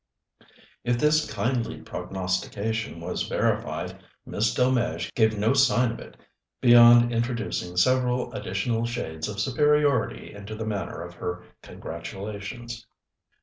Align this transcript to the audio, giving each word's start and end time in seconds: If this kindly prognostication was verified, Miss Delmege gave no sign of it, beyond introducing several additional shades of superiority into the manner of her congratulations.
If 0.83 0.97
this 0.97 1.31
kindly 1.31 1.79
prognostication 1.79 2.99
was 2.99 3.27
verified, 3.27 3.99
Miss 4.25 4.51
Delmege 4.51 5.13
gave 5.13 5.37
no 5.37 5.53
sign 5.53 5.91
of 5.91 5.99
it, 5.99 6.17
beyond 6.59 7.13
introducing 7.13 7.77
several 7.77 8.33
additional 8.33 8.87
shades 8.87 9.27
of 9.27 9.39
superiority 9.39 10.33
into 10.33 10.55
the 10.55 10.65
manner 10.65 11.03
of 11.03 11.13
her 11.13 11.43
congratulations. 11.61 12.87